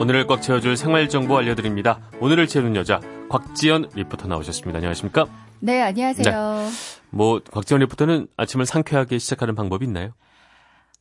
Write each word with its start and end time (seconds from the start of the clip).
오늘을 0.00 0.26
꽉 0.26 0.42
채워줄 0.42 0.76
생활 0.76 1.08
정보 1.08 1.38
알려드립니다. 1.38 2.00
오늘을 2.20 2.46
채우는 2.46 2.76
여자 2.76 3.00
곽지연 3.30 3.90
리포터 3.94 4.28
나오셨습니다. 4.28 4.76
안녕하십니까? 4.78 5.26
네, 5.60 5.80
안녕하세요. 5.82 6.24
네. 6.24 6.70
뭐 7.10 7.40
곽지연 7.50 7.80
리포터는 7.80 8.28
아침을 8.36 8.66
상쾌하게 8.66 9.18
시작하는 9.18 9.54
방법이 9.54 9.86
있나요? 9.86 10.10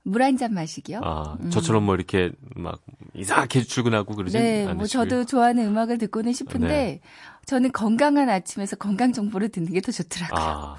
물 0.07 0.21
한 0.21 0.37
잔 0.37 0.53
마시기요? 0.53 1.01
아, 1.03 1.35
저처럼 1.49 1.83
뭐 1.83 1.95
이렇게 1.95 2.31
막 2.55 2.79
이상하게 3.15 3.63
출근하고 3.63 4.15
그러지 4.15 4.37
네, 4.37 4.59
않으시고요. 4.67 4.75
뭐 4.75 4.85
저도 4.85 5.25
좋아하는 5.25 5.65
음악을 5.67 5.97
듣고는 5.97 6.31
싶은데 6.31 6.67
네. 6.67 7.01
저는 7.47 7.71
건강한 7.71 8.29
아침에서 8.29 8.75
건강 8.75 9.11
정보를 9.13 9.49
듣는 9.49 9.73
게 9.73 9.81
더 9.81 9.91
좋더라고요. 9.91 10.39
아, 10.39 10.75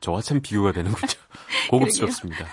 저와 0.00 0.22
참 0.22 0.40
비교가 0.40 0.72
되는군요. 0.72 1.06
고급스럽습니다. 1.70 2.46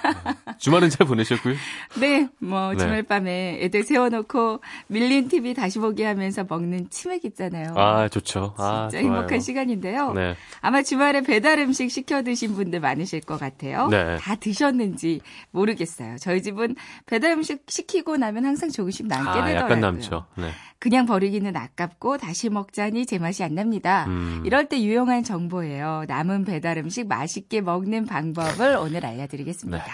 네. 0.63 0.65
주말은 0.65 0.89
잘 0.89 1.05
보내셨고요? 1.05 1.55
네, 1.99 2.29
뭐 2.39 2.75
주말 2.75 2.95
네. 2.97 3.01
밤에 3.01 3.59
애들 3.61 3.83
세워놓고 3.83 4.61
밀린 4.87 5.27
TV 5.27 5.53
다시 5.53 5.79
보기 5.79 6.03
하면서 6.03 6.45
먹는 6.47 6.89
치맥 6.89 7.25
있잖아요. 7.25 7.73
아, 7.75 8.07
좋죠. 8.07 8.53
아, 8.57 8.87
진짜 8.89 9.03
행복한 9.03 9.41
시간인데요. 9.41 10.13
네. 10.13 10.35
아마 10.61 10.81
주말에 10.81 11.21
배달 11.21 11.59
음식 11.59 11.91
시켜 11.91 12.23
드신 12.23 12.55
분들 12.55 12.79
많으실 12.79 13.21
것 13.21 13.37
같아요. 13.37 13.87
네. 13.89 14.17
다 14.17 14.35
드셨는지 14.35 15.19
모르겠어요. 15.51 16.17
저희 16.19 16.41
집은 16.41 16.75
배달 17.05 17.31
음식 17.31 17.63
시키고 17.67 18.15
나면 18.17 18.45
항상 18.45 18.69
조금씩 18.69 19.07
남게 19.07 19.29
아, 19.29 19.45
되더라고요. 19.45 19.63
약간 19.65 19.79
남죠. 19.81 20.25
네. 20.37 20.49
그냥 20.83 21.05
버리기는 21.05 21.55
아깝고 21.55 22.17
다시 22.17 22.49
먹자니 22.49 23.05
제맛이 23.05 23.41
안 23.41 23.55
납니다. 23.55 24.03
음. 24.09 24.43
이럴 24.45 24.67
때 24.67 24.81
유용한 24.81 25.23
정보예요. 25.23 26.03
남은 26.09 26.43
배달 26.43 26.77
음식 26.77 27.07
맛있게 27.07 27.61
먹는 27.61 28.05
방법을 28.05 28.75
오늘 28.75 29.05
알려드리겠습니다. 29.05 29.77
네. 29.77 29.91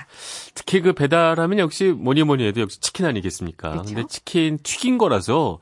특히 0.55 0.81
그 0.81 0.93
배달하면 0.93 1.59
역시 1.59 1.93
뭐니 1.95 2.23
뭐니 2.23 2.43
해도 2.43 2.61
역시 2.61 2.81
치킨 2.81 3.05
아니겠습니까? 3.05 3.69
그렇 3.69 3.83
근데 3.83 4.03
치킨 4.09 4.57
튀긴 4.63 4.97
거라서 4.97 5.59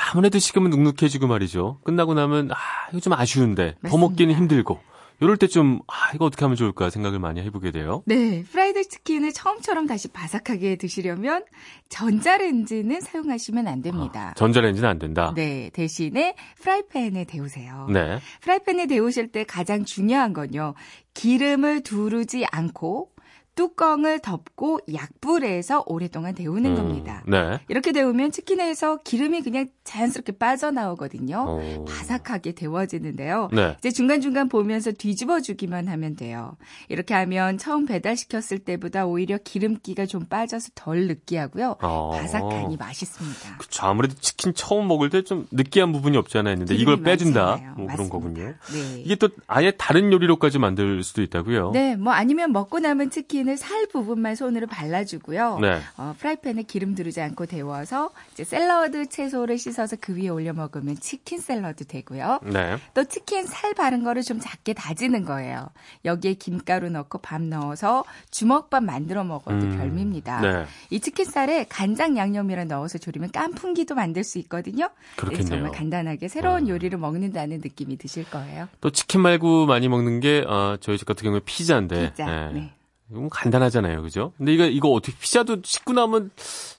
아무래도 0.00 0.38
식으면 0.38 0.70
눅눅해지고 0.70 1.26
말이죠. 1.26 1.80
끝나고 1.84 2.14
나면 2.14 2.50
아 2.50 2.56
이거 2.92 3.00
좀 3.00 3.12
아쉬운데 3.12 3.74
맞습니다. 3.82 3.88
더 3.90 3.98
먹기는 3.98 4.34
힘들고 4.34 4.80
이럴 5.20 5.36
때 5.36 5.46
좀, 5.46 5.80
아, 5.86 6.12
이거 6.14 6.26
어떻게 6.26 6.44
하면 6.44 6.56
좋을까 6.56 6.90
생각을 6.90 7.18
많이 7.18 7.40
해보게 7.42 7.70
돼요. 7.70 8.02
네. 8.06 8.42
프라이드 8.50 8.86
치킨을 8.88 9.32
처음처럼 9.32 9.86
다시 9.86 10.08
바삭하게 10.08 10.76
드시려면 10.76 11.44
전자레인지는 11.88 13.00
사용하시면 13.00 13.66
안 13.66 13.80
됩니다. 13.82 14.30
아, 14.30 14.34
전자레인지는 14.34 14.88
안 14.88 14.98
된다? 14.98 15.32
네. 15.34 15.70
대신에 15.72 16.34
프라이팬에 16.60 17.24
데우세요. 17.24 17.88
네. 17.90 18.18
프라이팬에 18.42 18.86
데우실 18.86 19.32
때 19.32 19.44
가장 19.44 19.84
중요한 19.84 20.32
건요. 20.32 20.74
기름을 21.14 21.82
두르지 21.82 22.44
않고 22.50 23.10
뚜껑을 23.56 24.20
덮고 24.20 24.78
약불에서 24.92 25.84
오랫동안 25.86 26.34
데우는 26.34 26.70
음, 26.70 26.76
겁니다. 26.76 27.22
네. 27.26 27.58
이렇게 27.68 27.90
데우면 27.92 28.30
치킨에서 28.30 28.98
기름이 29.02 29.42
그냥 29.42 29.68
자연스럽게 29.84 30.32
빠져나오거든요. 30.32 31.60
오. 31.80 31.84
바삭하게 31.84 32.52
데워지는데요. 32.52 33.48
네. 33.52 33.74
이제 33.78 33.90
중간중간 33.90 34.48
보면서 34.48 34.92
뒤집어 34.92 35.40
주기만 35.40 35.88
하면 35.88 36.16
돼요. 36.16 36.56
이렇게 36.88 37.14
하면 37.14 37.58
처음 37.58 37.86
배달시켰을 37.86 38.60
때보다 38.60 39.06
오히려 39.06 39.38
기름기가 39.38 40.06
좀 40.06 40.24
빠져서 40.26 40.68
덜 40.74 41.06
느끼하고요. 41.08 41.76
어. 41.82 42.10
바삭하니 42.12 42.76
맛있습니다. 42.76 43.56
그쵸. 43.58 43.86
아무래도 43.86 44.14
치킨 44.20 44.54
처음 44.54 44.86
먹을 44.88 45.10
때 45.10 45.16
좀 45.26 45.46
느끼한 45.50 45.92
부분이 45.92 46.16
없잖아요. 46.18 46.52
했는데 46.52 46.74
이걸 46.74 47.02
빼준다. 47.02 47.74
뭐 47.76 47.86
그런 47.88 48.08
거군요. 48.10 48.42
네. 48.44 49.00
이게 49.02 49.16
또 49.16 49.28
아예 49.48 49.72
다른 49.72 50.12
요리로까지 50.12 50.58
만들 50.58 51.02
수도 51.02 51.22
있다고요. 51.22 51.70
네. 51.72 51.96
뭐 51.96 52.12
아니면 52.12 52.52
먹고 52.52 52.78
남은 52.78 53.10
치킨 53.10 53.45
치킨을 53.46 53.56
살 53.56 53.86
부분만 53.86 54.34
손으로 54.34 54.66
발라주고요. 54.66 55.60
네. 55.60 55.78
어, 55.96 56.14
프라이팬에 56.18 56.64
기름 56.64 56.94
두르지 56.94 57.20
않고 57.20 57.46
데워서 57.46 58.10
이제 58.32 58.44
샐러드 58.44 59.08
채소를 59.08 59.56
씻어서 59.56 59.96
그 60.00 60.16
위에 60.16 60.28
올려 60.28 60.52
먹으면 60.52 60.96
치킨 60.96 61.38
샐러드 61.38 61.86
되고요. 61.86 62.40
네. 62.42 62.76
또 62.92 63.04
치킨 63.04 63.46
살 63.46 63.72
바른 63.74 64.02
거를 64.02 64.22
좀 64.22 64.40
작게 64.40 64.74
다지는 64.74 65.24
거예요. 65.24 65.68
여기에 66.04 66.34
김가루 66.34 66.90
넣고 66.90 67.18
밥 67.18 67.40
넣어서 67.40 68.04
주먹밥 68.30 68.82
만들어 68.82 69.24
먹어도 69.24 69.64
음. 69.64 69.76
별미입니다. 69.78 70.40
네. 70.40 70.64
이 70.90 71.00
치킨 71.00 71.24
살에 71.24 71.64
간장 71.68 72.16
양념이랑 72.16 72.68
넣어서 72.68 72.98
조리면 72.98 73.30
깐풍기도 73.30 73.94
만들 73.94 74.24
수 74.24 74.38
있거든요. 74.40 74.90
그렇겠네요. 75.16 75.46
정말 75.46 75.70
간단하게 75.72 76.28
새로운 76.28 76.64
어. 76.64 76.68
요리를 76.68 76.98
먹는다는 76.98 77.58
느낌이 77.58 77.96
드실 77.96 78.28
거예요. 78.28 78.68
또 78.80 78.90
치킨 78.90 79.20
말고 79.20 79.66
많이 79.66 79.88
먹는 79.88 80.20
게 80.20 80.44
어, 80.46 80.76
저희 80.80 80.98
집 80.98 81.06
같은 81.06 81.24
경우에 81.24 81.40
피자인데. 81.44 82.10
피자. 82.10 82.50
네. 82.52 82.72
네. 83.08 83.16
이건 83.16 83.28
간단하잖아요, 83.30 84.02
그죠? 84.02 84.32
근데 84.36 84.52
이거 84.54 84.64
이거 84.64 84.88
어떻게 84.90 85.16
피자도 85.18 85.62
씻고 85.64 85.92
나면 85.92 86.30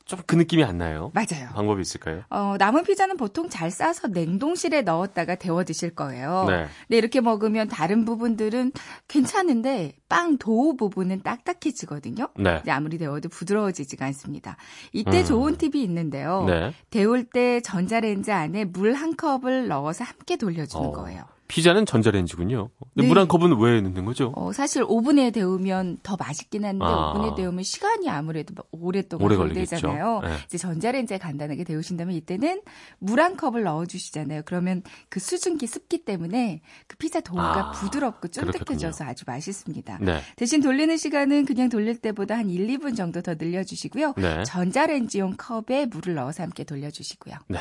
좀 0.05 0.19
그 0.25 0.35
느낌이 0.35 0.63
안 0.63 0.77
나요? 0.77 1.11
맞아요. 1.13 1.49
방법이 1.53 1.81
있을까요? 1.81 2.23
어, 2.29 2.55
남은 2.57 2.83
피자는 2.85 3.17
보통 3.17 3.49
잘 3.49 3.69
싸서 3.71 4.07
냉동실에 4.07 4.81
넣었다가 4.83 5.35
데워 5.35 5.63
드실 5.65 5.93
거예요. 5.95 6.45
네. 6.47 6.67
근데 6.87 6.97
이렇게 6.97 7.19
먹으면 7.21 7.67
다른 7.67 8.05
부분들은 8.05 8.71
괜찮은데 9.09 9.93
빵 10.07 10.37
도우 10.37 10.75
부분은 10.77 11.23
딱딱해지거든요. 11.23 12.29
네. 12.37 12.61
아무리 12.69 12.97
데워도 12.97 13.27
부드러워지지가 13.29 14.05
않습니다. 14.07 14.55
이때 14.93 15.19
음. 15.19 15.25
좋은 15.25 15.57
팁이 15.57 15.83
있는데요. 15.83 16.45
네. 16.45 16.73
데울 16.89 17.25
때 17.25 17.59
전자레인지 17.61 18.31
안에 18.31 18.63
물 18.65 18.93
한 18.97 19.15
컵을 19.15 19.67
넣어서 19.67 20.03
함께 20.05 20.37
돌려주는 20.37 20.87
어. 20.87 20.91
거예요. 20.91 21.23
피자는 21.47 21.85
전자레인지군요. 21.85 22.69
네. 22.95 23.07
물한 23.07 23.27
컵은 23.27 23.59
왜 23.59 23.81
넣는 23.81 24.05
거죠? 24.05 24.33
어, 24.35 24.51
사실 24.51 24.83
오븐에 24.87 25.31
데우면 25.31 25.99
더 26.03 26.15
맛있긴 26.17 26.65
한데 26.65 26.85
아. 26.85 27.11
오븐에 27.11 27.35
데우면 27.35 27.63
시간이 27.63 28.09
아무래도 28.09 28.55
오랫동안 28.71 29.25
오래 29.25 29.35
걸리잖아요. 29.35 30.21
네. 30.23 30.29
이제 30.45 30.57
전자레인지에 30.57 31.17
간단하게 31.17 31.63
데우신다면 31.63 32.15
이때는 32.15 32.61
물 32.99 33.17
한 33.17 33.35
컵을 33.35 33.63
넣어주시잖아요. 33.63 34.43
그러면 34.45 34.83
그 35.09 35.19
수증기 35.19 35.65
습기 35.65 36.05
때문에 36.05 36.61
그 36.87 36.97
피자 36.97 37.19
도우가 37.19 37.69
아. 37.69 37.71
부드럽고 37.71 38.27
쫀득해져서 38.27 39.05
아주 39.05 39.23
맛있습니다. 39.25 39.97
네. 40.01 40.21
대신 40.35 40.61
돌리는 40.61 40.95
시간은 40.97 41.45
그냥 41.45 41.69
돌릴 41.69 41.97
때보다 41.97 42.37
한 42.37 42.49
1, 42.49 42.67
2분 42.77 42.95
정도 42.95 43.21
더 43.21 43.33
늘려주시고요. 43.33 44.13
네. 44.17 44.43
전자레인지용 44.43 45.35
컵에 45.37 45.87
물을 45.87 46.13
넣어서 46.15 46.43
함께 46.43 46.63
돌려주시고요. 46.63 47.35
네. 47.47 47.59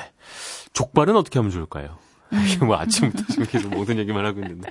족발은 0.73 1.17
어떻게 1.17 1.39
하면 1.39 1.51
좋을까요? 1.51 1.99
음. 2.33 2.67
뭐 2.67 2.77
아침부터 2.77 3.25
지금 3.29 3.47
계속 3.47 3.71
모든 3.71 3.99
얘기만 3.99 4.25
하고 4.25 4.41
있는데. 4.41 4.71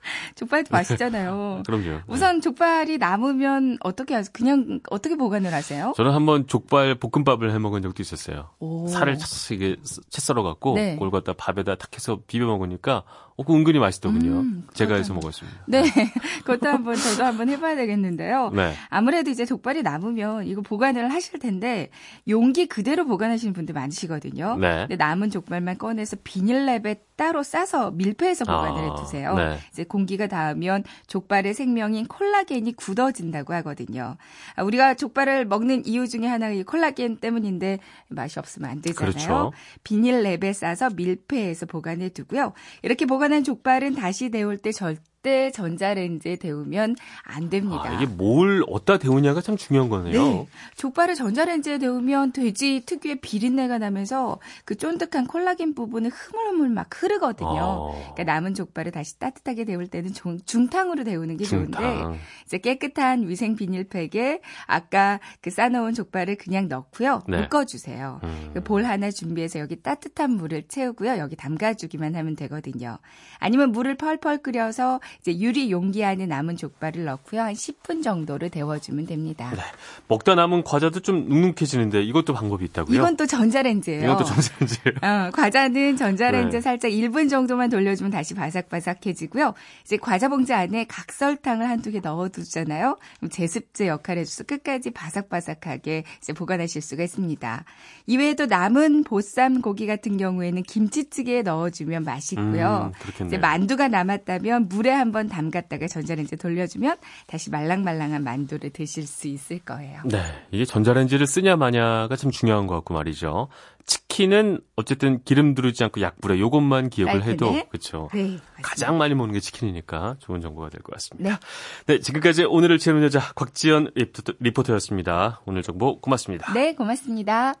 족발도 0.34 0.68
맛있잖아요. 0.70 1.62
그럼요. 1.66 2.00
우선 2.06 2.36
네. 2.36 2.40
족발이 2.40 2.98
남으면 2.98 3.78
어떻게 3.80 4.14
하세요? 4.14 4.30
그냥 4.32 4.80
어떻게 4.90 5.16
보관을 5.16 5.52
하세요? 5.52 5.92
저는 5.96 6.12
한번 6.12 6.46
족발 6.46 6.96
볶음밥을 6.96 7.52
해 7.52 7.58
먹은 7.58 7.82
적도 7.82 8.02
있었어요. 8.02 8.50
오. 8.58 8.86
살을 8.88 9.16
이게 9.52 9.76
채 10.08 10.20
썰어 10.20 10.42
갖고 10.42 10.74
네. 10.74 10.94
그걸 10.94 11.10
갖다 11.10 11.32
밥에다 11.32 11.76
탁 11.76 11.94
해서 11.94 12.20
비벼 12.26 12.46
먹으니까 12.46 13.04
어, 13.40 13.42
그 13.42 13.54
은근히 13.54 13.78
맛있더군요. 13.78 14.40
음, 14.40 14.66
제가 14.74 14.96
해서 14.96 15.14
먹었습니다. 15.14 15.60
네. 15.66 15.82
그것도 16.44 16.68
한번 16.68 16.94
저도 16.94 17.24
한번 17.24 17.48
해 17.48 17.58
봐야 17.58 17.74
되겠는데요. 17.74 18.50
네. 18.50 18.74
아무래도 18.90 19.30
이제 19.30 19.46
족발이 19.46 19.82
남으면 19.82 20.46
이거 20.46 20.60
보관을 20.60 21.10
하실 21.10 21.38
텐데 21.38 21.88
용기 22.28 22.66
그대로 22.66 23.06
보관하시는 23.06 23.54
분들 23.54 23.74
많으시거든요. 23.74 24.58
네. 24.58 24.80
근데 24.80 24.96
남은 24.96 25.30
족발만 25.30 25.78
꺼내서 25.78 26.16
비닐랩에 26.16 26.98
따로 27.16 27.42
싸서 27.42 27.92
밀폐해서 27.92 28.44
보관을 28.44 28.80
아, 28.80 28.82
해 28.82 29.00
두세요. 29.02 29.34
네. 29.34 29.58
이제 29.72 29.84
공기가 29.90 30.26
닿으면 30.26 30.84
족발의 31.08 31.52
생명인 31.52 32.06
콜라겐이 32.06 32.72
굳어진다고 32.72 33.52
하거든요. 33.54 34.16
아, 34.54 34.62
우리가 34.62 34.94
족발을 34.94 35.44
먹는 35.44 35.84
이유 35.84 36.08
중에 36.08 36.26
하나가 36.26 36.54
이 36.54 36.62
콜라겐 36.62 37.18
때문인데 37.18 37.80
맛이 38.08 38.38
없으면 38.38 38.70
안 38.70 38.80
되잖아요. 38.80 39.12
그렇죠. 39.12 39.52
비닐랩에 39.84 40.54
싸서 40.54 40.90
밀폐해서 40.90 41.66
보관해 41.66 42.08
두고요. 42.08 42.54
이렇게 42.82 43.04
보관한 43.04 43.44
족발은 43.44 43.96
다시 43.96 44.30
데울 44.30 44.56
때 44.56 44.72
절대 44.72 45.09
절대 45.22 45.50
전자레인지에 45.50 46.36
데우면 46.36 46.96
안 47.22 47.50
됩니다. 47.50 47.82
아, 47.84 47.94
이게 47.94 48.06
뭘 48.06 48.64
어디다 48.66 48.98
데우냐가 48.98 49.40
참 49.40 49.56
중요한 49.56 49.88
거네요. 49.90 50.22
네. 50.22 50.46
족발을 50.76 51.14
전자레인지에 51.14 51.78
데우면 51.78 52.32
돼지 52.32 52.82
특유의 52.86 53.20
비린내가 53.20 53.78
나면서 53.78 54.38
그 54.64 54.76
쫀득한 54.76 55.26
콜라겐 55.26 55.74
부분은 55.74 56.10
흐물흐물 56.10 56.70
막 56.70 56.88
흐르거든요. 56.90 57.48
어. 57.50 58.12
그러니까 58.14 58.24
남은 58.24 58.54
족발을 58.54 58.92
다시 58.92 59.18
따뜻하게 59.18 59.64
데울 59.64 59.88
때는 59.88 60.12
중, 60.12 60.38
중탕으로 60.44 61.04
데우는 61.04 61.36
게 61.36 61.44
중탕. 61.44 61.82
좋은데 61.82 62.18
이제 62.46 62.58
깨끗한 62.58 63.28
위생 63.28 63.56
비닐팩에 63.56 64.40
아까 64.66 65.20
그 65.42 65.50
싸놓은 65.50 65.94
족발을 65.94 66.36
그냥 66.36 66.68
넣고요. 66.68 67.22
네. 67.28 67.42
묶어주세요. 67.42 68.20
음. 68.22 68.50
그볼 68.54 68.84
하나 68.84 69.10
준비해서 69.10 69.58
여기 69.58 69.82
따뜻한 69.82 70.30
물을 70.30 70.62
채우고요. 70.66 71.18
여기 71.18 71.36
담가주기만 71.36 72.16
하면 72.16 72.36
되거든요. 72.36 72.98
아니면 73.38 73.72
물을 73.72 73.96
펄펄 73.96 74.38
끓여서 74.38 75.00
이제 75.20 75.38
유리 75.38 75.70
용기 75.70 76.04
안에 76.04 76.26
남은 76.26 76.56
족발을 76.56 77.04
넣고요. 77.04 77.42
한 77.42 77.52
10분 77.52 78.02
정도를 78.02 78.50
데워주면 78.50 79.06
됩니다. 79.06 79.50
네. 79.54 79.62
먹다 80.08 80.34
남은 80.34 80.64
과자도 80.64 81.00
좀 81.00 81.28
눅눅해지는데 81.28 82.02
이것도 82.02 82.34
방법이 82.34 82.64
있다고요? 82.66 82.96
이건 82.96 83.16
또 83.16 83.26
전자레인지예요. 83.26 84.04
이것도 84.04 84.24
전자레인지. 84.24 84.80
어, 85.02 85.30
과자는 85.32 85.96
전자레인지 85.96 86.56
네. 86.56 86.60
살짝 86.60 86.90
1분 86.90 87.28
정도만 87.30 87.70
돌려주면 87.70 88.10
다시 88.10 88.34
바삭바삭해지고요. 88.34 89.54
이제 89.84 89.96
과자 89.96 90.28
봉지 90.28 90.52
안에 90.52 90.84
각설탕을 90.84 91.68
한두 91.68 91.90
개 91.90 92.00
넣어두잖아요. 92.00 92.98
제습제 93.30 93.88
역할을 93.88 94.20
해줘서 94.22 94.44
끝까지 94.44 94.90
바삭바삭하게 94.90 96.04
이제 96.20 96.32
보관하실 96.32 96.82
수가 96.82 97.02
있습니다. 97.04 97.64
이외에도 98.06 98.46
남은 98.46 99.04
보쌈 99.04 99.62
고기 99.62 99.86
같은 99.86 100.16
경우에는 100.16 100.62
김치찌개에 100.62 101.42
넣어주면 101.42 102.04
맛있고요. 102.04 102.92
음, 103.20 103.26
이제 103.26 103.38
만두가 103.38 103.88
남았다면 103.88 104.68
물에 104.68 104.90
한번 105.00 105.28
담갔다가 105.28 105.88
전자레인지 105.88 106.36
돌려주면 106.36 106.96
다시 107.26 107.50
말랑말랑한 107.50 108.22
만두를 108.22 108.70
드실 108.70 109.06
수 109.06 109.26
있을 109.28 109.58
거예요. 109.60 110.02
네, 110.04 110.22
이게 110.50 110.64
전자레인지를 110.64 111.26
쓰냐 111.26 111.56
마냐가 111.56 112.14
참 112.16 112.30
중요한 112.30 112.66
것 112.66 112.74
같고 112.76 112.94
말이죠. 112.94 113.48
치킨은 113.86 114.60
어쨌든 114.76 115.22
기름 115.24 115.54
두르지 115.54 115.82
않고 115.82 116.00
약불에 116.00 116.38
요것만 116.38 116.90
기억을 116.90 117.24
해도 117.24 117.52
그렇죠. 117.70 118.08
네, 118.14 118.38
가장 118.62 118.98
많이 118.98 119.14
먹는 119.14 119.32
게 119.34 119.40
치킨이니까 119.40 120.16
좋은 120.20 120.40
정보가 120.40 120.68
될 120.68 120.80
것 120.82 120.92
같습니다. 120.94 121.40
네. 121.86 121.94
네, 121.96 122.00
지금까지 122.00 122.44
오늘을 122.44 122.78
채우는 122.78 123.02
여자 123.02 123.20
곽지연 123.34 123.90
리포터, 123.94 124.34
리포터였습니다. 124.38 125.40
오늘 125.46 125.62
정보 125.62 126.00
고맙습니다. 126.00 126.52
네, 126.52 126.74
고맙습니다. 126.74 127.60